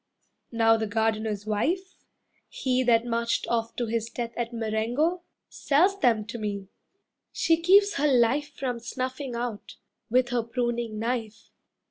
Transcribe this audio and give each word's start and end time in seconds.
Now 0.51 0.77
the 0.77 0.87
Gardener's 0.87 1.45
wife, 1.45 1.93
He 2.49 2.81
that 2.85 3.05
marched 3.05 3.45
off 3.49 3.75
to 3.75 3.85
his 3.85 4.09
death 4.09 4.33
at 4.35 4.51
Marengo, 4.51 5.21
Sells 5.47 5.99
them 5.99 6.25
to 6.25 6.39
me; 6.39 6.69
she 7.31 7.61
keeps 7.61 7.97
her 7.97 8.07
life 8.11 8.49
From 8.55 8.79
snuffing 8.79 9.35
out, 9.35 9.75
with 10.09 10.29
her 10.29 10.41
pruning 10.41 10.97
knife. 10.97 11.51